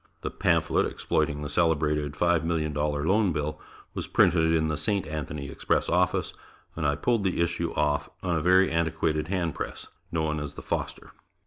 [0.21, 3.61] The pamphlet exploiting the celebrated "Five Million Dollar Loan Bill,"
[3.93, 5.05] was printed in the "St.
[5.05, 6.33] Anthony Express" office
[6.75, 10.63] and I pulled the issue off on a very antiquated hand press, known as the
[10.63, 11.11] "Foster".